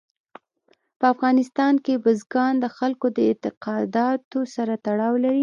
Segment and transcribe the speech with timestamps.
[0.99, 5.39] په افغانستان کې بزګان د خلکو د اعتقاداتو سره تړاو لري.